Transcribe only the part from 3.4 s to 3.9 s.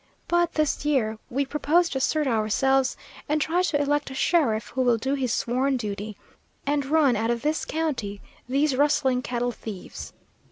to